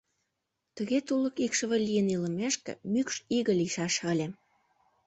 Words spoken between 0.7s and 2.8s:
Тыге тулык икшыве лийын илымешке,